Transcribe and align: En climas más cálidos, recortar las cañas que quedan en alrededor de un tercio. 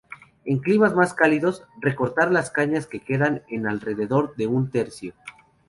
En 0.45 0.57
climas 0.57 0.95
más 0.95 1.13
cálidos, 1.13 1.61
recortar 1.79 2.31
las 2.31 2.49
cañas 2.49 2.87
que 2.87 3.01
quedan 3.01 3.43
en 3.49 3.67
alrededor 3.67 4.35
de 4.35 4.47
un 4.47 4.71
tercio. 4.71 5.13